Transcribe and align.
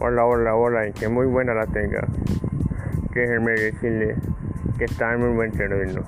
Hola, 0.00 0.24
hola, 0.26 0.54
hola, 0.54 0.86
y 0.86 0.92
que 0.92 1.08
muy 1.08 1.26
buena 1.26 1.54
la 1.54 1.66
tenga. 1.66 2.06
Déjenme 3.12 3.50
decirle 3.50 4.14
que 4.78 4.84
está 4.84 5.12
en 5.12 5.20
muy 5.22 5.34
buen 5.34 5.50
terreno. 5.50 6.02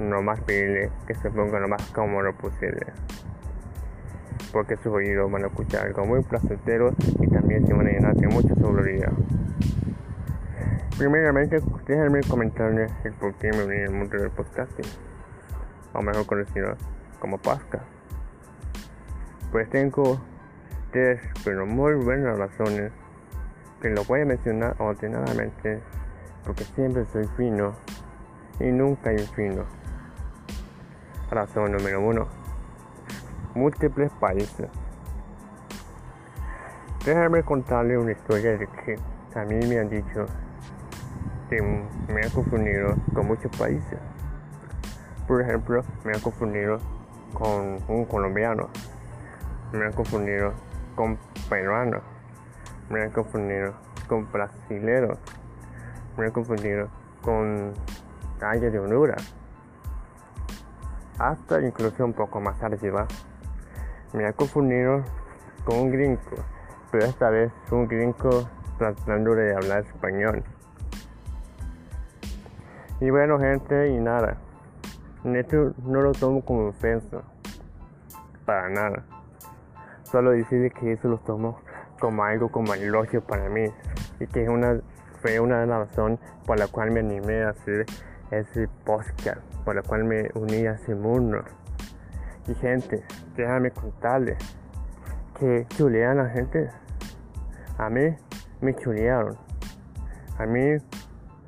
No 0.00 0.20
más 0.20 0.40
pedirle 0.40 0.90
que 1.06 1.14
se 1.14 1.30
ponga 1.30 1.60
lo 1.60 1.68
más 1.68 1.80
cómodo 1.92 2.32
posible. 2.32 2.86
Porque 4.52 4.76
sus 4.78 4.88
oídos 4.88 5.30
van 5.30 5.44
a 5.44 5.46
escuchar 5.46 5.86
algo 5.86 6.06
muy 6.06 6.24
placentero 6.24 6.92
y 7.20 7.28
también 7.28 7.64
se 7.68 7.72
van 7.72 7.86
a 7.86 7.90
llenar 7.90 8.16
de 8.16 8.26
mucha 8.26 8.56
sobriedad. 8.56 9.12
Primeramente, 10.98 11.60
déjenme 11.86 12.22
comentarles 12.22 12.90
el 13.04 13.12
por 13.12 13.32
qué 13.34 13.52
me 13.52 13.62
uní 13.62 13.80
al 13.82 13.92
mundo 13.92 14.18
del 14.18 14.30
podcasting, 14.30 14.90
o 15.92 16.02
mejor 16.02 16.26
conocido 16.26 16.74
como 17.20 17.38
podcast. 17.38 17.84
Pues 19.52 19.70
tengo 19.70 20.20
tres, 20.90 21.20
pero 21.44 21.66
muy 21.66 21.94
buenas 21.94 22.38
razones 22.38 22.92
que 23.80 23.90
lo 23.90 24.04
voy 24.04 24.22
a 24.22 24.24
mencionar 24.24 24.74
ordenadamente 24.78 25.80
porque 26.44 26.64
siempre 26.64 27.04
soy 27.12 27.28
fino 27.36 27.74
y 28.58 28.64
nunca 28.64 29.12
infino. 29.12 29.64
Razón 31.30 31.72
número 31.72 32.00
uno. 32.00 32.26
Múltiples 33.54 34.10
países. 34.20 34.68
Déjame 37.04 37.42
contarle 37.42 37.98
una 37.98 38.12
historia 38.12 38.56
de 38.56 38.66
que 38.66 38.96
a 39.38 39.44
mí 39.44 39.66
me 39.66 39.78
han 39.78 39.88
dicho 39.88 40.26
que 41.48 41.62
me 41.62 42.22
han 42.22 42.30
confundido 42.30 42.96
con 43.14 43.26
muchos 43.26 43.54
países. 43.56 43.98
Por 45.26 45.42
ejemplo, 45.42 45.82
me 46.04 46.12
han 46.12 46.20
confundido 46.20 46.78
con 47.34 47.78
un 47.88 48.04
colombiano. 48.06 48.68
Me 49.72 49.84
han 49.84 49.92
confundido 49.92 50.54
con 50.98 51.16
peruanos, 51.48 52.02
me 52.90 53.04
han 53.04 53.10
confundido 53.12 53.72
con 54.08 54.28
brasileros, 54.32 55.16
me 56.16 56.26
han 56.26 56.32
confundido 56.32 56.88
con 57.22 57.72
calle 58.40 58.68
de 58.68 58.80
Honduras, 58.80 59.32
hasta 61.20 61.60
incluso 61.60 62.04
un 62.04 62.14
poco 62.14 62.40
más 62.40 62.60
arriba. 62.64 63.06
Me 64.12 64.26
han 64.26 64.32
confundido 64.32 65.04
con 65.64 65.78
un 65.78 65.92
gringo, 65.92 66.18
pero 66.90 67.06
esta 67.06 67.30
vez 67.30 67.52
un 67.70 67.86
gringo 67.86 68.48
tratando 68.76 69.36
de 69.36 69.54
hablar 69.54 69.84
español. 69.84 70.42
Y 73.00 73.10
bueno, 73.10 73.38
gente, 73.38 73.90
y 73.90 74.00
nada. 74.00 74.36
Esto 75.22 75.74
no 75.84 76.00
lo 76.00 76.10
tomo 76.10 76.44
como 76.44 76.66
ofensa. 76.66 77.22
Para 78.44 78.68
nada. 78.68 79.17
Solo 80.10 80.30
decirle 80.30 80.70
que 80.70 80.92
eso 80.92 81.08
lo 81.08 81.18
tomo 81.18 81.60
como 82.00 82.24
algo 82.24 82.50
como 82.50 82.72
elogio 82.72 83.20
para 83.20 83.48
mí 83.50 83.64
y 84.20 84.26
que 84.26 84.44
es 84.44 84.48
una, 84.48 84.80
fue 85.20 85.38
una 85.38 85.60
de 85.60 85.66
las 85.66 85.88
razones 85.88 86.18
por 86.46 86.58
la 86.58 86.66
cual 86.66 86.92
me 86.92 87.00
animé 87.00 87.42
a 87.42 87.50
hacer 87.50 87.84
ese 88.30 88.68
podcast, 88.86 89.40
por 89.64 89.74
la 89.76 89.82
cual 89.82 90.04
me 90.04 90.30
uní 90.34 90.66
a 90.66 90.72
ese 90.72 90.94
mundo. 90.94 91.42
Y 92.46 92.54
gente, 92.54 93.04
déjame 93.36 93.70
contarles 93.70 94.38
que 95.38 95.66
chulean 95.76 96.18
a 96.18 96.22
la 96.22 96.30
gente. 96.30 96.70
A 97.76 97.90
mí 97.90 98.16
me 98.62 98.74
chulearon. 98.76 99.36
A 100.38 100.46
mí 100.46 100.76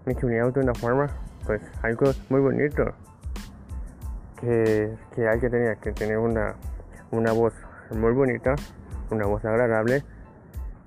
me 0.04 0.14
chulearon 0.16 0.52
de 0.52 0.60
una 0.60 0.74
forma, 0.74 1.06
pues 1.46 1.62
algo 1.82 2.12
muy 2.28 2.40
bonito. 2.40 2.92
Que, 4.38 4.94
que 5.14 5.26
alguien 5.26 5.50
tenía 5.50 5.76
que 5.76 5.92
tener 5.92 6.18
una, 6.18 6.54
una 7.10 7.32
voz 7.32 7.54
muy 7.98 8.12
bonita, 8.12 8.54
una 9.10 9.26
voz 9.26 9.44
agradable. 9.44 10.04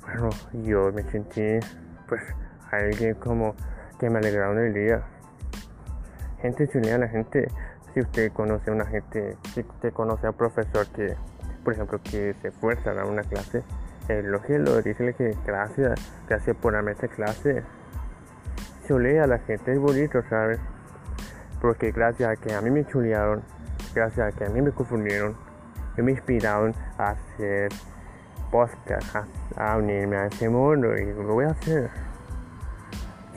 Bueno, 0.01 0.29
yo 0.63 0.91
me 0.91 1.03
sentí 1.03 1.59
pues 2.07 2.21
alguien 2.71 3.15
como 3.15 3.55
que 3.99 4.09
me 4.09 4.19
alegraron 4.19 4.59
el 4.59 4.73
día. 4.73 5.03
Gente 6.41 6.69
la 6.97 7.07
gente, 7.07 7.47
si 7.93 8.01
usted 8.01 8.31
conoce 8.31 8.69
a 8.69 8.73
una 8.73 8.85
gente, 8.85 9.37
si 9.53 9.61
usted 9.61 9.93
conoce 9.93 10.27
a 10.27 10.31
un 10.31 10.35
profesor 10.35 10.87
que, 10.87 11.15
por 11.63 11.73
ejemplo, 11.73 12.01
que 12.03 12.35
se 12.41 12.49
esfuerza 12.49 12.91
a 12.91 12.93
dar 12.93 13.05
una 13.05 13.23
clase, 13.23 13.63
elogio, 14.09 14.81
dígale 14.81 15.13
que 15.13 15.37
gracias, 15.45 15.99
gracias 16.27 16.55
por 16.57 16.73
darme 16.73 16.91
esta 16.91 17.07
clase. 17.07 17.63
Chulea 18.87 19.23
a 19.23 19.27
la 19.27 19.39
gente, 19.39 19.71
es 19.71 19.79
bonito, 19.79 20.21
¿sabes? 20.29 20.59
Porque 21.61 21.91
gracias 21.91 22.29
a 22.29 22.35
que 22.35 22.53
a 22.53 22.61
mí 22.61 22.69
me 22.69 22.85
chulearon, 22.85 23.41
gracias 23.95 24.33
a 24.33 24.37
que 24.37 24.45
a 24.45 24.49
mí 24.49 24.61
me 24.61 24.71
confundieron, 24.71 25.37
me 26.01 26.11
inspiraron 26.11 26.73
a 26.97 27.11
hacer 27.11 27.71
podcast, 28.51 29.15
a, 29.57 29.77
unirme 29.77 30.15
a 30.15 30.25
ese 30.27 30.49
mundo 30.49 30.95
y 30.97 31.05
lo 31.05 31.33
voy 31.33 31.45
a 31.45 31.49
hacer. 31.49 31.89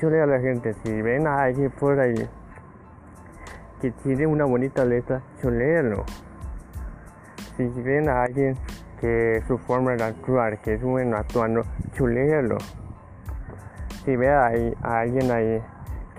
Yo 0.01 0.11
le 0.11 0.23
a 0.23 0.27
la 0.27 0.41
gente, 0.41 0.75
si 0.85 1.03
ven 1.03 1.27
a 1.27 1.43
alguien 1.43 1.71
por 1.71 1.99
ahí 1.99 2.29
que 3.81 3.91
tiene 3.91 4.27
una 4.27 4.45
bonita 4.45 4.85
letra, 4.85 5.23
chuléalo. 5.41 6.05
Si 7.57 7.67
ven 7.67 8.09
a 8.09 8.23
alguien 8.25 8.57
que 9.01 9.43
su 9.47 9.59
forma 9.59 9.93
de 9.93 10.05
actuar, 10.05 10.59
que 10.61 10.75
es 10.75 10.83
bueno 10.83 11.17
actuando, 11.17 11.63
chuléalo. 11.95 12.59
Si 14.05 14.17
ve 14.17 14.31
a, 14.31 14.47
alguien 14.83 15.31
ahí 15.31 15.63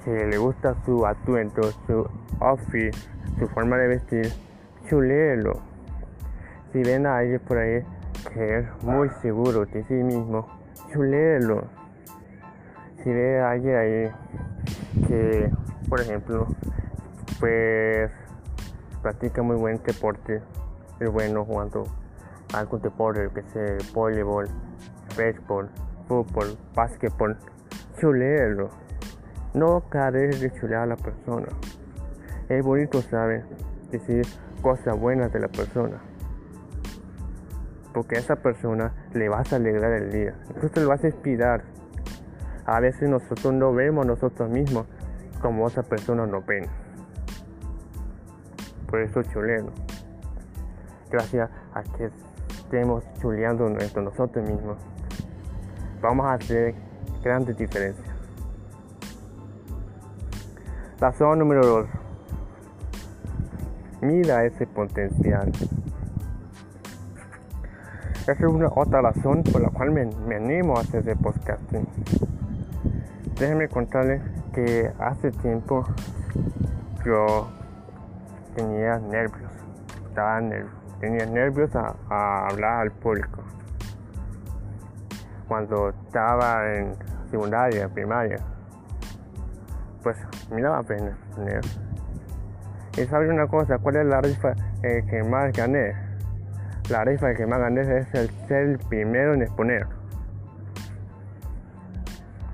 que 0.03 0.25
le 0.25 0.37
gusta 0.37 0.75
su 0.85 1.05
atuendo, 1.05 1.63
su 1.85 2.07
outfit, 2.39 2.95
su 3.39 3.47
forma 3.47 3.77
de 3.77 3.87
vestir, 3.87 4.31
chuléalo 4.87 5.76
si 6.71 6.83
ven 6.83 7.05
a 7.05 7.17
alguien 7.17 7.39
por 7.39 7.57
ahí 7.57 7.83
que 8.33 8.59
es 8.59 8.83
muy 8.83 9.09
seguro 9.21 9.65
de 9.65 9.83
sí 9.83 9.93
mismo, 9.93 10.47
chuléelo. 10.91 11.65
Si 13.03 13.09
ve 13.11 13.39
a 13.39 13.51
alguien 13.51 13.75
ahí 13.75 14.11
que, 15.07 15.51
por 15.87 16.01
ejemplo, 16.01 16.47
pues 17.39 18.11
practica 19.01 19.41
muy 19.41 19.55
buen 19.55 19.81
deporte, 19.83 20.41
es 20.99 21.09
bueno 21.09 21.45
jugando 21.45 21.83
algún 22.53 22.81
deporte, 22.81 23.29
que 23.33 23.43
sea 23.53 23.77
voleibol, 23.93 24.47
béisbol, 25.15 25.69
fútbol, 26.07 26.57
básquetbol, 26.75 27.37
chuléelo. 27.99 28.69
No 29.53 29.83
careces 29.89 30.41
de 30.41 30.51
chulear 30.53 30.83
a 30.83 30.85
la 30.87 30.95
persona. 30.97 31.47
Es 32.49 32.63
bonito, 32.63 33.01
saber 33.01 33.45
Decir 33.91 34.25
cosas 34.61 34.99
buenas 34.99 35.31
de 35.31 35.39
la 35.39 35.47
persona 35.47 35.97
porque 37.97 38.15
a 38.15 38.19
esa 38.19 38.35
persona 38.35 38.93
le 39.15 39.27
vas 39.27 39.51
a 39.51 39.55
alegrar 39.55 39.91
el 39.91 40.11
día, 40.11 40.35
incluso 40.49 40.79
le 40.81 40.85
vas 40.85 41.03
a 41.03 41.07
inspirar. 41.07 41.63
A 42.67 42.79
veces 42.79 43.09
nosotros 43.09 43.51
no 43.55 43.73
vemos 43.73 44.05
nosotros 44.05 44.51
mismos 44.51 44.85
como 45.41 45.65
otra 45.65 45.81
persona 45.81 46.27
nos 46.27 46.45
ven. 46.45 46.67
Por 48.87 49.01
eso 49.01 49.23
chuleo. 49.23 49.71
Gracias 51.09 51.49
a 51.73 51.81
que 51.81 52.11
estemos 52.49 53.03
chuleando 53.19 53.65
entre 53.65 54.03
nosotros 54.03 54.47
mismos, 54.47 54.77
vamos 55.99 56.27
a 56.27 56.33
hacer 56.33 56.75
grandes 57.23 57.57
diferencias. 57.57 58.15
Razón 60.99 61.39
número 61.39 61.65
2. 61.65 61.87
Mira 64.01 64.45
ese 64.45 64.67
potencial. 64.67 65.51
Esa 68.27 68.45
es 68.45 68.53
una 68.53 68.67
otra 68.75 69.01
razón 69.01 69.41
por 69.41 69.61
la 69.61 69.69
cual 69.69 69.91
me, 69.91 70.35
animo 70.35 70.75
a 70.77 70.81
hacer 70.81 70.99
este 70.99 71.15
podcasting. 71.15 71.87
Déjenme 73.39 73.69
contarles 73.69 74.21
que 74.53 74.91
hace 74.99 75.31
tiempo 75.31 75.85
yo 77.05 77.47
tenía 78.53 78.99
nervios, 78.99 79.49
estaba 80.09 80.41
tenía 80.99 81.25
nervios 81.25 81.73
a, 81.73 82.47
hablar 82.49 82.81
al 82.81 82.91
público. 82.91 83.43
Cuando 85.47 85.91
estaba 85.91 86.75
en 86.75 86.95
secundaria, 87.31 87.87
primaria, 87.87 88.39
pues 90.03 90.17
me 90.51 90.61
daba 90.61 90.83
pena. 90.83 91.17
Y 92.97 93.05
saben 93.05 93.31
una 93.31 93.47
cosa, 93.47 93.77
¿cuál 93.77 93.95
es 93.95 94.05
la 94.05 94.19
rifa 94.19 94.51
eh, 94.83 95.05
que 95.09 95.23
más 95.23 95.53
gané? 95.53 96.06
La 96.89 97.03
rifa 97.03 97.33
que 97.33 97.45
más 97.45 97.59
gané 97.59 97.81
es 97.81 98.13
el 98.13 98.29
ser 98.47 98.69
el 98.69 98.79
primero 98.79 99.33
en 99.33 99.41
exponer. 99.41 99.87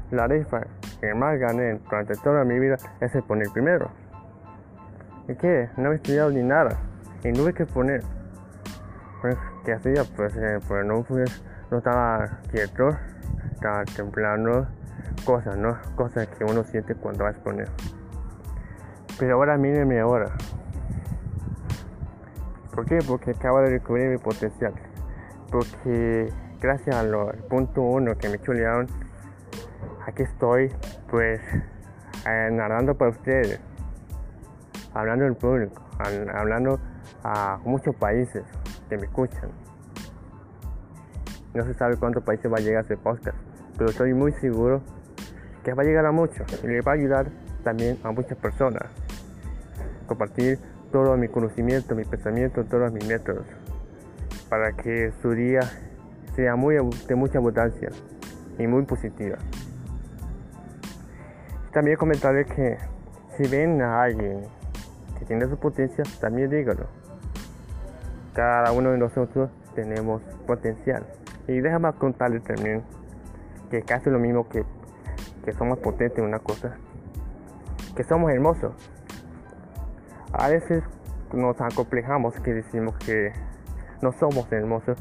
La 0.10 0.26
rifa 0.26 0.62
que 1.00 1.14
más 1.14 1.38
gané 1.38 1.80
durante 1.90 2.16
toda 2.16 2.44
mi 2.44 2.58
vida 2.58 2.78
es 3.00 3.14
exponer 3.14 3.48
primero. 3.54 3.92
¿Y 5.28 5.36
qué? 5.36 5.70
No 5.78 5.92
he 5.92 5.96
estudiado 5.96 6.32
ni 6.32 6.42
nada. 6.42 6.78
Y 7.24 7.30
no 7.30 7.40
tuve 7.40 7.54
que 7.54 7.64
exponer. 7.64 8.02
Pues, 9.22 9.38
¿qué 9.66 9.74
hacía? 9.74 10.04
Pues, 10.16 10.36
eh, 10.36 10.60
pues 10.68 10.84
no, 10.84 11.04
pues, 11.04 11.44
no 11.70 11.78
estaba 11.78 12.40
quieto, 12.50 12.90
estaba 13.52 13.86
temblando. 13.86 14.68
Cosas, 15.26 15.58
¿no? 15.58 15.78
Cosas 15.96 16.28
que 16.28 16.44
uno 16.44 16.64
siente 16.64 16.96
cuando 16.96 17.24
va 17.24 17.30
a 17.30 17.34
exponer. 17.34 17.70
Pero 19.20 19.36
ahora 19.36 19.58
mírenme 19.58 20.00
ahora. 20.00 20.32
¿Por 22.74 22.86
qué? 22.86 23.00
Porque 23.08 23.31
acabo 23.31 23.62
de 23.62 23.72
descubrir 23.72 24.10
mi 24.10 24.18
potencial. 24.18 24.74
Porque 25.52 26.34
gracias 26.60 26.96
al 26.96 27.14
punto 27.50 27.81
uno 27.81 28.18
que 28.18 28.30
me 28.30 28.42
chulearon, 28.42 28.88
aquí 30.08 30.24
estoy, 30.24 30.74
pues, 31.10 31.40
eh, 32.25 32.50
narrando 32.52 32.96
para 32.96 33.12
ustedes, 33.12 33.60
hablando 34.94 35.25
del 35.25 35.36
público, 35.36 35.84
hablando 36.34 36.80
a 37.24 37.60
muchos 37.64 37.96
países 37.96 38.44
que 38.90 38.98
me 38.98 39.04
escuchan. 39.04 39.52
No 41.54 41.64
se 41.66 41.75
sabe 41.75 41.98
cuántos 41.98 42.24
países 42.24 42.52
va 42.52 42.58
a 42.58 42.62
llegar 42.62 42.86
ese 42.86 42.98
podcast, 42.98 43.38
pero 43.78 43.92
estoy 43.92 44.14
muy 44.16 44.31
seguro 44.34 44.81
que 45.64 45.74
va 45.74 45.84
a 45.84 45.86
llegar 45.86 46.06
a 46.08 46.12
muchos 46.12 46.48
y 46.64 46.68
le 46.68 46.81
va 46.81 46.94
a 46.94 46.96
ayudar 46.96 47.28
también 47.64 48.00
a 48.04 48.12
muchas 48.12 48.38
personas. 48.38 48.84
Compartir 50.08 50.60
todo 50.94 51.18
mi 51.18 51.28
conocimiento, 51.28 51.95
mi 51.95 52.06
pensamiento, 52.06 52.63
todos 52.66 52.94
mis 52.94 53.07
métodos, 53.07 53.48
para 54.48 54.74
que 54.74 55.12
su 55.24 55.31
día 55.31 55.62
sea 56.36 56.56
muy, 56.56 56.75
de 57.07 57.16
mucha 57.16 57.40
abundancia 57.40 57.90
y 58.60 58.68
muy 58.68 58.84
positiva. 58.84 59.38
También 61.72 61.98
comentarles 61.98 62.45
que 62.45 62.78
si 63.36 63.48
ven 63.48 63.81
a 63.81 64.04
alguien 64.04 64.42
que 65.18 65.25
tiene 65.25 65.48
su 65.48 65.57
potencia, 65.57 66.04
también 66.22 66.51
díganlo. 66.51 66.86
Cada 68.36 68.72
uno 68.72 68.92
de 68.92 69.00
nosotros 69.00 69.50
tenemos 69.74 70.22
potencial. 70.46 71.04
Y 71.48 71.60
déjame 71.60 71.92
contarles 71.94 72.44
también 72.44 72.84
que 73.72 73.81
casi 73.81 74.12
lo 74.12 74.19
mismo 74.19 74.48
que, 74.48 74.63
que 75.44 75.54
somos 75.54 75.80
potentes 75.80 76.19
en 76.19 76.25
una 76.25 76.38
cosa, 76.38 76.75
que 77.96 78.04
somos 78.04 78.31
hermosos. 78.31 78.74
A 80.34 80.50
veces 80.50 80.84
nos 81.32 81.62
acomplejamos 81.62 82.40
que 82.40 82.54
decimos 82.54 82.96
que 82.98 83.32
no 84.02 84.12
somos 84.14 84.52
hermosos 84.52 84.98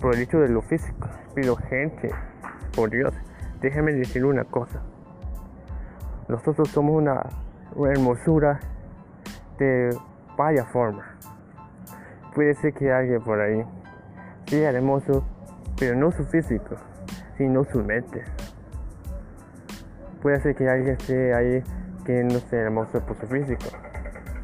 por 0.00 0.14
el 0.14 0.20
hecho 0.20 0.38
de 0.40 0.48
lo 0.48 0.60
físico. 0.60 1.08
Pero 1.34 1.56
gente, 1.56 2.10
por 2.76 2.90
Dios, 2.90 3.14
déjenme 3.60 3.94
decir 3.94 4.24
una 4.24 4.44
cosa. 4.44 4.82
Nosotros 6.28 6.68
somos 6.68 6.96
una, 6.96 7.22
hermosura 7.90 8.60
de 9.58 9.96
vaya 10.36 10.64
forma. 10.66 11.16
Puede 12.34 12.54
ser 12.54 12.74
que 12.74 12.92
alguien 12.92 13.22
por 13.22 13.40
ahí 13.40 13.64
sea 14.46 14.70
hermoso, 14.70 15.24
pero 15.78 15.96
no 15.96 16.10
su 16.12 16.24
físico, 16.24 16.76
sino 17.38 17.64
su 17.64 17.82
mente. 17.82 18.22
Puede 20.20 20.40
ser 20.40 20.54
que 20.54 20.68
alguien 20.68 20.96
esté 20.96 21.34
ahí 21.34 21.62
que 22.04 22.22
no 22.22 22.38
sea 22.38 22.60
hermoso 22.60 23.00
por 23.00 23.16
su 23.16 23.26
físico, 23.26 23.66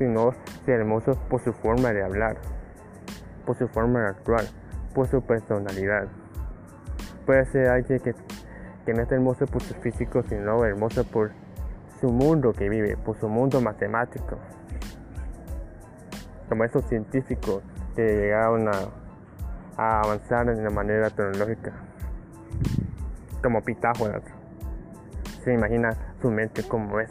sino 0.00 0.32
sea 0.64 0.76
hermoso 0.76 1.14
por 1.28 1.42
su 1.42 1.52
forma 1.52 1.92
de 1.92 2.02
hablar, 2.02 2.38
por 3.44 3.54
su 3.58 3.68
forma 3.68 4.00
de 4.00 4.06
actuar, 4.06 4.44
por 4.94 5.06
su 5.08 5.20
personalidad. 5.20 6.08
Puede 7.26 7.44
ser 7.44 7.68
alguien 7.68 8.00
que, 8.00 8.14
no 8.94 9.02
es 9.02 9.12
hermoso 9.12 9.44
por 9.46 9.62
su 9.62 9.74
físico, 9.74 10.22
sino 10.22 10.64
hermoso 10.64 11.04
por 11.04 11.32
su 12.00 12.08
mundo 12.08 12.54
que 12.54 12.70
vive, 12.70 12.96
por 12.96 13.20
su 13.20 13.28
mundo 13.28 13.60
matemático. 13.60 14.38
Como 16.48 16.64
esos 16.64 16.86
científicos 16.86 17.62
que 17.94 18.02
llegaron 18.02 18.68
a, 18.68 18.72
a 19.76 20.00
avanzar 20.00 20.46
de 20.46 20.58
una 20.62 20.70
manera 20.70 21.10
tecnológica. 21.10 21.72
Como 23.42 23.62
Pitágoras. 23.62 24.22
Se 25.44 25.52
imagina 25.52 25.90
su 26.22 26.30
mente 26.30 26.62
como 26.66 27.00
es. 27.00 27.10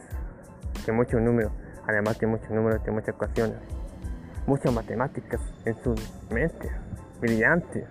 Que 0.86 0.92
muchos 0.92 1.22
números, 1.22 1.52
además 1.90 2.18
que 2.18 2.28
muchos 2.28 2.50
números, 2.52 2.84
de 2.84 2.92
muchas 2.92 3.10
ecuaciones. 3.10 3.58
Muchas 4.46 4.74
matemáticas 4.74 5.42
en 5.66 5.76
su 5.84 5.96
mente 6.32 6.72
brillante, 7.20 7.86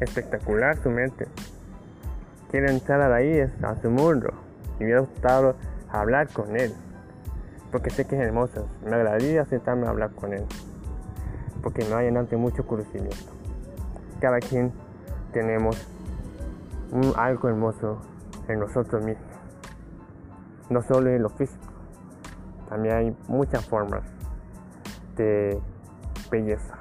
espectacular 0.00 0.76
su 0.76 0.90
mente. 0.90 1.26
Quiere 2.50 2.70
entrar 2.70 3.12
ahí 3.12 3.40
a 3.40 3.76
su 3.80 3.90
mundo 3.90 4.28
y 4.80 4.90
ha 4.92 5.00
gustado 5.00 5.56
hablar 5.90 6.28
con 6.28 6.56
él, 6.56 6.74
porque 7.70 7.90
sé 7.90 8.06
que 8.06 8.16
es 8.16 8.22
hermoso. 8.22 8.68
Me 8.84 8.94
agradaría 8.94 9.44
sentarme 9.44 9.86
a 9.86 9.90
hablar 9.90 10.10
con 10.10 10.32
él, 10.32 10.44
porque 11.62 11.84
me 11.84 11.90
va 11.90 11.98
a 11.98 12.02
llenar 12.02 12.28
de 12.28 12.36
mucho 12.36 12.66
conocimiento. 12.66 13.32
Cada 14.20 14.40
quien 14.40 14.72
tenemos 15.32 15.86
algo 17.16 17.48
hermoso 17.48 18.00
en 18.48 18.60
nosotros 18.60 19.04
mismos, 19.04 19.26
no 20.70 20.82
solo 20.82 21.10
en 21.10 21.22
lo 21.22 21.28
físico, 21.30 21.66
también 22.68 22.94
hay 22.96 23.16
muchas 23.28 23.64
formas 23.66 24.02
de 25.16 25.60
belleza. 26.30 26.74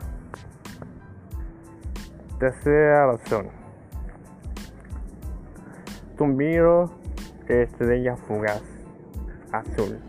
Tercera 2.40 3.08
razón. 3.08 3.48
Tumbiro 6.18 6.92
estrella 7.48 8.16
fugaz 8.16 8.62
azul. 9.52 10.00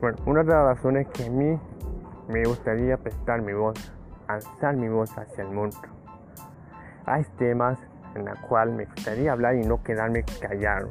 Bueno, 0.00 0.18
una 0.26 0.42
de 0.42 0.48
las 0.48 0.76
razones 0.76 1.06
que 1.08 1.26
a 1.26 1.30
mí 1.30 1.58
me 2.28 2.44
gustaría 2.44 2.96
prestar 2.96 3.40
mi 3.42 3.52
voz, 3.52 3.92
alzar 4.26 4.76
mi 4.76 4.88
voz 4.88 5.16
hacia 5.16 5.44
el 5.44 5.50
mundo. 5.50 5.78
Hay 7.06 7.24
temas 7.38 7.78
en 8.14 8.24
los 8.24 8.38
cuales 8.40 8.74
me 8.74 8.84
gustaría 8.84 9.32
hablar 9.32 9.56
y 9.56 9.66
no 9.66 9.82
quedarme 9.82 10.24
callado. 10.40 10.88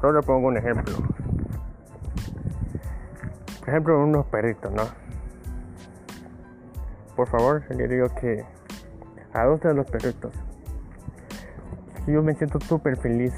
Solo 0.00 0.22
pongo 0.22 0.48
un 0.48 0.56
ejemplo. 0.56 0.94
Por 3.60 3.68
ejemplo, 3.68 4.02
unos 4.02 4.26
perritos, 4.26 4.72
¿no? 4.72 4.82
por 7.20 7.28
favor, 7.28 7.62
le 7.68 7.86
digo 7.86 8.08
que 8.14 8.46
adopten 9.34 9.76
los 9.76 9.84
perritos. 9.90 10.32
Yo 12.06 12.22
me 12.22 12.32
siento 12.32 12.58
súper 12.62 12.96
feliz 12.96 13.34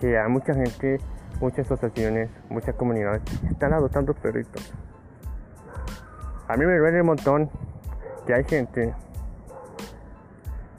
que 0.00 0.18
a 0.18 0.28
mucha 0.28 0.54
gente, 0.54 0.98
muchas 1.42 1.66
asociaciones, 1.66 2.30
muchas 2.48 2.74
comunidades 2.76 3.20
están 3.50 3.74
adoptando 3.74 4.14
perritos. 4.14 4.72
A 6.48 6.56
mí 6.56 6.64
me 6.64 6.78
duele 6.78 7.02
un 7.02 7.08
montón 7.08 7.50
que 8.26 8.32
hay 8.32 8.44
gente 8.44 8.94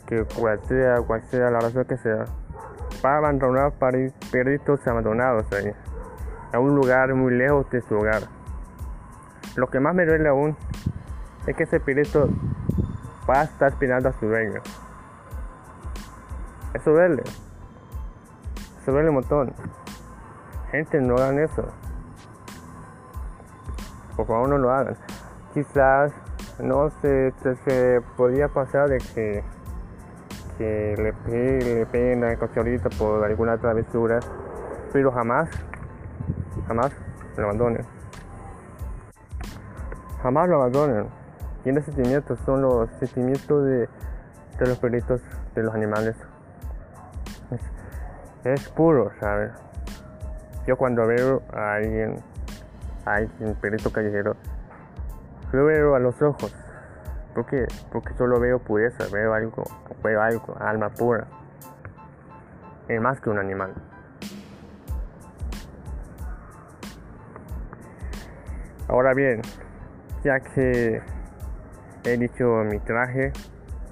que 0.08 0.26
cual 0.40 0.60
sea, 0.68 1.02
cual 1.02 1.22
sea 1.30 1.52
la 1.52 1.60
razón 1.60 1.86
que 1.86 1.98
sea, 1.98 2.26
va 3.06 3.14
a 3.14 3.18
abandonar 3.18 3.74
perritos 4.32 4.88
abandonados 4.88 5.46
ahí, 5.54 5.72
a 6.52 6.60
un 6.60 6.76
lugar 6.76 7.14
muy 7.14 7.36
lejos 7.36 7.70
de 7.70 7.82
su 7.82 7.96
hogar. 7.96 8.24
Lo 9.56 9.68
que 9.68 9.80
más 9.80 9.94
me 9.94 10.06
duele 10.06 10.28
aún 10.28 10.58
es 11.46 11.56
que 11.56 11.64
ese 11.64 11.80
pirito 11.80 12.30
va 13.30 13.42
a 13.42 13.44
estar 13.44 13.70
esperando 13.70 14.10
a 14.10 14.14
su 14.14 14.26
dueño. 14.26 14.62
Eso 16.74 16.92
duele. 16.92 17.24
Eso 18.82 18.92
duele 18.92 19.10
un 19.10 19.16
montón. 19.16 19.54
Gente, 20.72 21.00
no 21.00 21.16
hagan 21.16 21.40
eso. 21.40 21.64
Por 24.16 24.26
favor, 24.28 24.50
no 24.50 24.58
lo 24.58 24.72
hagan. 24.72 24.98
Quizás, 25.54 26.12
no 26.60 26.90
sé, 27.02 27.34
se, 27.66 28.02
podría 28.18 28.50
pasar 28.50 28.90
de 28.90 28.98
que, 28.98 29.44
que 30.58 30.96
le, 30.98 31.14
peguen, 31.14 31.80
le 31.80 31.86
peguen 31.86 32.24
al 32.24 32.38
cachorrito 32.38 32.90
por 32.98 33.24
alguna 33.24 33.58
travesura, 33.58 34.20
pero 34.94 35.12
jamás, 35.12 35.50
jamás 36.68 36.92
lo 37.38 37.46
abandonen. 37.46 37.86
Jamás 40.22 40.50
lo 40.50 40.56
abandonen. 40.56 41.08
Los 41.66 41.84
sentimientos 41.84 42.40
son 42.46 42.62
los 42.62 42.90
sentimientos 43.00 43.66
de, 43.66 43.90
los 44.60 44.78
perritos, 44.78 45.22
de 45.56 45.64
los 45.64 45.74
animales. 45.74 46.16
Es, 48.44 48.70
puro, 48.70 49.12
¿sabes? 49.20 49.52
Yo 50.68 50.78
cuando 50.78 51.08
veo 51.08 51.42
a 51.52 51.74
alguien, 51.74 52.18
a 53.06 53.20
un 53.40 53.56
perrito 53.56 53.92
callejero, 53.92 54.36
yo 55.52 55.66
veo 55.66 55.96
a 55.96 56.00
los 56.00 56.22
ojos. 56.22 56.54
¿Por 57.36 57.46
qué? 57.48 57.68
Porque 57.92 58.14
solo 58.14 58.40
veo 58.40 58.60
pureza, 58.60 59.04
veo 59.12 59.34
algo, 59.34 59.64
veo 60.02 60.22
algo, 60.22 60.56
alma 60.58 60.90
pura. 60.90 61.28
Es 62.88 63.02
más 63.02 63.20
que 63.20 63.30
un 63.30 63.38
animal. 63.38 63.74
Ahora 68.88 69.14
bien, 69.14 69.42
ya 70.24 70.40
que 70.40 71.02
he 72.06 72.18
dicho 72.18 72.64
mi 72.64 72.80
traje, 72.80 73.34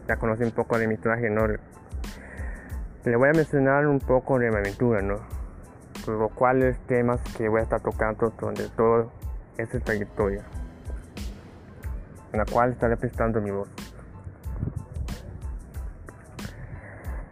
ya 0.07 0.15
conocí 0.15 0.43
un 0.43 0.51
poco 0.51 0.77
de 0.77 0.87
mi 0.87 0.95
traje, 0.95 1.29
¿no? 1.29 1.45
Le 3.03 3.15
voy 3.17 3.27
a 3.27 3.33
mencionar 3.33 3.87
un 3.87 3.99
poco 3.99 4.39
de 4.39 4.51
mi 4.51 4.55
aventura, 4.55 5.01
¿no? 5.01 5.17
Los 6.07 6.31
cuales 6.31 6.79
temas 6.87 7.19
que 7.35 7.49
voy 7.49 7.59
a 7.59 7.63
estar 7.63 7.81
tocando 7.81 8.29
durante 8.39 8.69
toda 8.69 9.07
esta 9.57 9.79
trayectoria, 9.81 10.43
en 12.33 12.39
la 12.39 12.45
cual 12.45 12.71
estaré 12.71 12.97
prestando 12.97 13.39
mi 13.39 13.51
voz. 13.51 13.69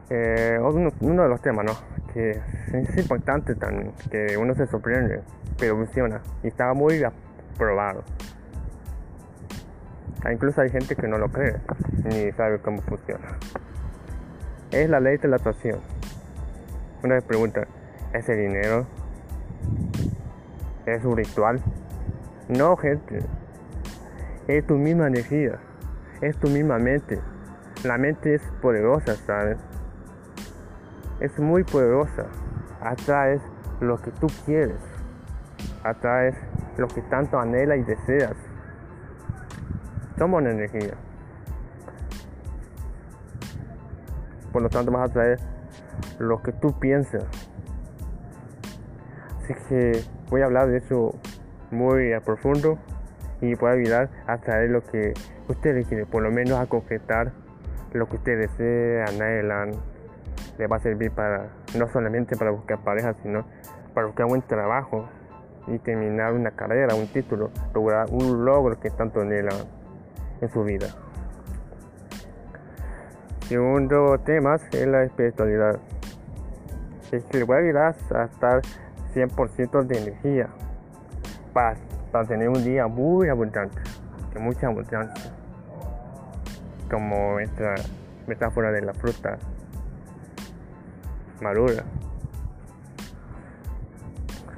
Eh, 0.09 0.59
uno, 0.61 1.23
de 1.23 1.29
los 1.29 1.41
temas, 1.41 1.65
¿no? 1.65 1.73
Que 2.13 2.41
es 2.73 2.97
importante 2.97 3.55
también, 3.55 3.93
que 4.09 4.37
uno 4.37 4.53
se 4.55 4.67
sorprende, 4.67 5.21
pero 5.57 5.75
funciona 5.75 6.21
y 6.43 6.47
está 6.47 6.73
muy 6.73 7.03
aprobado 7.03 8.03
Ah, 10.23 10.31
incluso 10.31 10.61
hay 10.61 10.69
gente 10.69 10.95
que 10.95 11.07
no 11.07 11.17
lo 11.17 11.29
cree 11.29 11.55
ni 12.03 12.31
sabe 12.33 12.59
cómo 12.59 12.81
funciona. 12.83 13.39
Es 14.69 14.87
la 14.87 14.99
ley 14.99 15.17
de 15.17 15.27
la 15.27 15.37
atracción. 15.37 15.79
Una 17.03 17.15
vez 17.15 17.23
pregunta, 17.23 17.65
¿ese 18.13 18.35
dinero 18.35 18.85
es 20.85 21.03
un 21.03 21.17
ritual? 21.17 21.59
No, 22.49 22.77
gente. 22.77 23.19
Es 24.51 24.67
tu 24.67 24.77
misma 24.77 25.07
energía. 25.07 25.59
Es 26.19 26.37
tu 26.37 26.49
misma 26.49 26.77
mente. 26.77 27.21
La 27.85 27.97
mente 27.97 28.35
es 28.35 28.41
poderosa, 28.61 29.15
¿sabes? 29.15 29.57
Es 31.21 31.39
muy 31.39 31.63
poderosa. 31.63 32.25
Atraes 32.81 33.41
lo 33.79 34.01
que 34.01 34.11
tú 34.11 34.27
quieres. 34.45 34.75
Atraes 35.85 36.35
lo 36.75 36.89
que 36.89 37.01
tanto 37.03 37.39
anhela 37.39 37.77
y 37.77 37.83
deseas. 37.83 38.35
Somos 40.17 40.43
energía. 40.43 40.95
Por 44.51 44.63
lo 44.63 44.69
tanto 44.69 44.91
vas 44.91 45.09
a 45.09 45.13
traer 45.13 45.39
lo 46.19 46.43
que 46.43 46.51
tú 46.51 46.77
piensas. 46.77 47.23
Así 49.41 49.53
que 49.69 50.03
voy 50.29 50.41
a 50.41 50.45
hablar 50.45 50.67
de 50.67 50.79
eso 50.79 51.15
muy 51.71 52.11
a 52.11 52.19
profundo 52.19 52.77
y 53.41 53.55
voy 53.55 53.69
a 53.69 53.73
ayudar 53.73 54.09
a 54.27 54.37
traer 54.37 54.69
lo 54.69 54.83
que 54.83 55.13
ustedes 55.47 55.87
quieren, 55.87 56.05
por 56.05 56.21
lo 56.21 56.31
menos 56.31 56.59
a 56.59 56.67
concretar 56.67 57.31
lo 57.93 58.07
que 58.07 58.15
ustedes 58.17 58.51
desean, 58.57 59.21
anhelan. 59.21 59.71
Les 60.57 60.71
va 60.71 60.77
a 60.77 60.79
servir 60.79 61.11
para 61.11 61.49
no 61.77 61.89
solamente 61.89 62.37
para 62.37 62.51
buscar 62.51 62.79
pareja, 62.83 63.15
sino 63.23 63.45
para 63.93 64.07
buscar 64.07 64.27
buen 64.27 64.41
trabajo 64.41 65.09
y 65.67 65.77
terminar 65.79 66.33
una 66.33 66.51
carrera, 66.51 66.95
un 66.95 67.07
título, 67.07 67.51
lograr 67.73 68.07
un 68.11 68.45
logro 68.45 68.79
que 68.79 68.89
tanto 68.89 69.21
anhelan 69.21 69.55
en 70.39 70.49
su 70.49 70.63
vida. 70.63 70.87
Segundo 73.47 74.17
tema 74.19 74.55
es 74.55 74.87
la 74.87 75.03
espiritualidad. 75.03 75.79
Es 77.11 77.25
que 77.25 77.39
le 77.39 77.43
voy 77.43 77.57
ayudar 77.57 77.95
a 78.15 78.23
estar 78.23 78.61
100% 79.13 79.83
de 79.83 79.97
energía 79.97 80.47
para, 81.53 81.75
para, 82.11 82.25
tener 82.25 82.49
un 82.49 82.63
día 82.63 82.87
muy 82.87 83.29
abundante, 83.29 83.81
de 84.33 84.39
mucha 84.39 84.67
abundancia, 84.67 85.31
como 86.89 87.39
esta 87.39 87.75
metáfora 88.27 88.71
de 88.71 88.81
la 88.81 88.93
fruta 88.93 89.37
madura. 91.41 91.83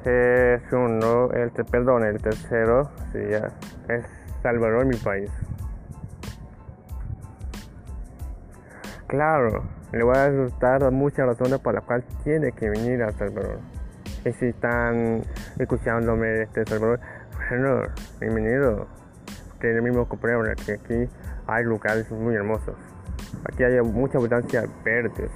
Es 0.05 0.61
uno, 0.73 1.31
el, 1.31 1.51
perdón, 1.51 2.03
el 2.03 2.21
tercero 2.21 2.91
sería, 3.11 3.47
es 3.87 4.05
Salvador, 4.41 4.85
mi 4.85 4.97
país. 4.97 5.31
Claro, 9.07 9.63
le 9.93 10.03
voy 10.03 10.17
a 10.17 10.31
dar 10.59 10.91
muchas 10.91 11.27
razones 11.27 11.59
por 11.59 11.75
las 11.75 11.83
cuales 11.83 12.05
tiene 12.23 12.51
que 12.51 12.69
venir 12.69 13.03
a 13.03 13.11
Salvador. 13.11 13.59
Y 14.25 14.31
si 14.33 14.47
están 14.47 15.21
escuchándome 15.59 16.27
de 16.27 16.43
este 16.43 16.65
Salvador, 16.65 16.99
bueno, 17.49 17.81
bienvenido. 18.19 18.87
Ustedes 19.53 19.81
mismo 19.83 20.07
comprueban 20.07 20.55
que 20.55 20.73
aquí 20.73 21.09
hay 21.47 21.63
lugares 21.63 22.09
muy 22.11 22.35
hermosos. 22.35 22.75
Aquí 23.45 23.63
hay 23.63 23.81
mucha 23.81 24.17
abundancia 24.17 24.65
verdes, 24.83 25.31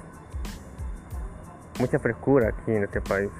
mucha 1.78 1.98
frescura 1.98 2.48
aquí 2.48 2.72
en 2.72 2.84
este 2.84 3.00
país. 3.00 3.30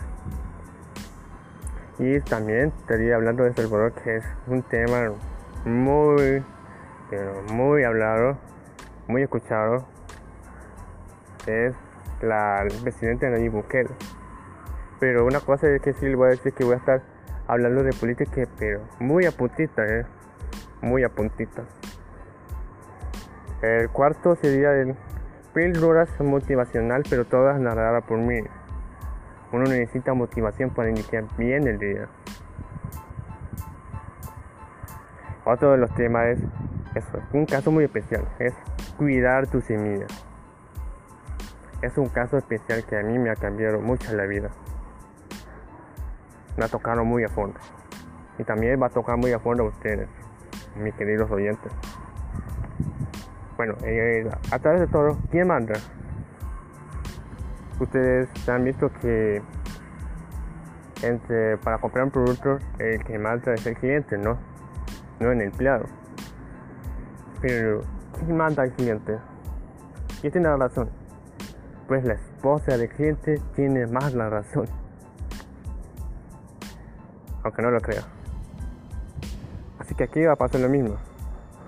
Y 1.98 2.20
también 2.20 2.72
estaría 2.80 3.16
hablando 3.16 3.44
de 3.44 3.54
Salvador, 3.54 3.92
que 3.92 4.16
es 4.16 4.24
un 4.46 4.62
tema 4.62 5.12
muy, 5.64 6.44
pero 7.10 7.42
muy 7.52 7.84
hablado, 7.84 8.36
muy 9.06 9.22
escuchado. 9.22 9.86
Es 11.46 11.74
la, 12.20 12.62
el 12.62 12.82
presidente 12.82 13.28
Nayib 13.30 13.52
Bukele. 13.52 13.90
Pero 15.00 15.24
una 15.24 15.40
cosa 15.40 15.68
es 15.68 15.80
que 15.80 15.92
sí 15.94 16.06
le 16.06 16.16
voy 16.16 16.26
a 16.28 16.30
decir 16.30 16.52
que 16.52 16.64
voy 16.64 16.74
a 16.74 16.78
estar 16.78 17.02
hablando 17.48 17.82
de 17.82 17.92
política, 17.92 18.46
pero 18.58 18.82
muy 19.00 19.24
a 19.24 19.32
puntita, 19.32 19.84
¿eh? 19.84 20.06
muy 20.82 21.02
a 21.02 21.08
puntita. 21.08 21.64
El 23.62 23.88
cuarto 23.90 24.36
sería 24.36 24.72
el 24.74 24.94
píldoras 25.52 26.08
motivacional, 26.20 27.02
pero 27.08 27.24
todas 27.24 27.58
narradas 27.58 28.04
por 28.04 28.18
mí. 28.18 28.40
Uno 29.50 29.64
necesita 29.64 30.14
motivación 30.14 30.70
para 30.70 30.90
iniciar 30.90 31.24
bien 31.36 31.66
el 31.66 31.78
día. 31.78 32.08
Otro 35.44 35.72
de 35.72 35.78
los 35.78 35.92
temas 35.94 36.26
es 36.26 36.40
eso, 36.94 37.22
un 37.32 37.46
caso 37.46 37.72
muy 37.72 37.84
especial, 37.84 38.28
es 38.38 38.52
cuidar 38.98 39.46
tu 39.46 39.62
semilla. 39.62 40.06
Es 41.80 41.96
un 41.96 42.08
caso 42.08 42.36
especial 42.36 42.84
que 42.84 42.98
a 42.98 43.02
mí 43.02 43.18
me 43.18 43.30
ha 43.30 43.36
cambiado 43.36 43.80
mucho 43.80 44.14
la 44.14 44.24
vida. 44.24 44.50
Me 46.58 46.66
ha 46.66 46.68
tocado 46.68 47.02
muy 47.02 47.24
a 47.24 47.30
fondo. 47.30 47.58
Y 48.38 48.44
también 48.44 48.80
va 48.80 48.88
a 48.88 48.90
tocar 48.90 49.16
muy 49.16 49.32
a 49.32 49.38
fondo 49.38 49.62
a 49.62 49.66
ustedes, 49.68 50.08
mis 50.76 50.92
queridos 50.94 51.30
oyentes. 51.30 51.72
Bueno, 53.56 53.74
eh, 53.84 54.28
a 54.50 54.58
través 54.58 54.80
de 54.80 54.86
todo, 54.88 55.16
¿quién 55.30 55.48
manda? 55.48 55.74
ustedes 57.80 58.28
han 58.48 58.64
visto 58.64 58.90
que 59.00 59.42
entre, 61.02 61.58
para 61.58 61.78
comprar 61.78 62.04
un 62.04 62.10
producto 62.10 62.58
el 62.78 63.02
que 63.04 63.18
manda 63.18 63.54
es 63.54 63.66
el 63.66 63.76
cliente, 63.76 64.18
¿no? 64.18 64.36
No 65.20 65.30
el 65.30 65.40
empleado. 65.40 65.86
Pero, 67.40 67.82
¿quién 68.18 68.36
manda 68.36 68.64
al 68.64 68.72
cliente? 68.72 69.18
¿Quién 70.20 70.32
tiene 70.32 70.48
la 70.48 70.56
razón? 70.56 70.90
Pues 71.86 72.04
la 72.04 72.14
esposa 72.14 72.76
del 72.76 72.88
cliente 72.88 73.40
tiene 73.54 73.86
más 73.86 74.12
la 74.14 74.28
razón. 74.28 74.66
Aunque 77.42 77.62
no 77.62 77.70
lo 77.70 77.80
crea. 77.80 78.02
Así 79.78 79.94
que 79.94 80.04
aquí 80.04 80.24
va 80.24 80.32
a 80.32 80.36
pasar 80.36 80.60
lo 80.60 80.68
mismo. 80.68 80.96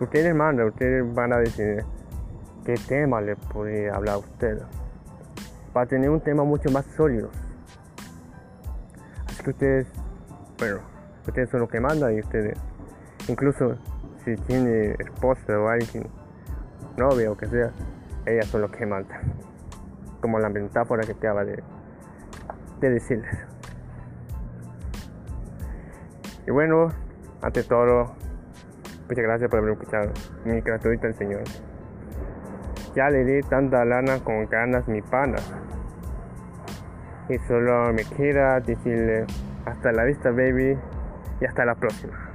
Ustedes 0.00 0.34
mandan, 0.34 0.68
ustedes 0.68 1.14
van 1.14 1.32
a 1.32 1.38
decidir 1.38 1.84
qué 2.64 2.74
tema 2.88 3.20
le 3.20 3.36
puede 3.36 3.90
hablar 3.90 4.16
a 4.16 4.18
ustedes 4.18 4.62
para 5.72 5.86
tener 5.86 6.10
un 6.10 6.20
tema 6.20 6.44
mucho 6.44 6.70
más 6.70 6.84
sólido. 6.96 7.30
Así 9.26 9.42
que 9.42 9.50
ustedes, 9.50 9.86
bueno, 10.58 10.80
ustedes 11.26 11.50
son 11.50 11.60
los 11.60 11.70
que 11.70 11.80
mandan 11.80 12.14
y 12.14 12.20
ustedes, 12.20 12.58
incluso 13.28 13.76
si 14.24 14.36
tiene 14.36 14.96
esposa 14.98 15.58
o 15.58 15.68
alguien, 15.68 16.08
novia 16.96 17.30
o 17.30 17.36
que 17.36 17.46
sea, 17.46 17.70
ellas 18.26 18.46
son 18.46 18.62
los 18.62 18.70
que 18.70 18.86
mandan. 18.86 19.20
Como 20.20 20.38
la 20.38 20.48
metáfora 20.48 21.04
que 21.04 21.12
acaba 21.12 21.44
de 21.44 21.62
decirles. 22.80 23.49
Y 26.50 26.52
bueno, 26.52 26.88
ante 27.42 27.62
todo, 27.62 28.12
muchas 29.08 29.22
gracias 29.22 29.48
por 29.48 29.60
haberme 29.60 29.74
escuchado. 29.74 30.10
Mi 30.44 30.60
gratuita 30.60 31.06
el 31.06 31.14
Señor. 31.14 31.44
Ya 32.92 33.08
le 33.08 33.24
di 33.24 33.40
tanta 33.42 33.84
lana 33.84 34.18
con 34.18 34.46
ganas 34.46 34.88
mi 34.88 35.00
pana. 35.00 35.36
Y 37.28 37.38
solo 37.46 37.92
me 37.92 38.02
queda 38.02 38.58
decirle 38.58 39.26
hasta 39.64 39.92
la 39.92 40.02
vista 40.02 40.32
baby 40.32 40.76
y 41.40 41.44
hasta 41.44 41.64
la 41.64 41.76
próxima. 41.76 42.29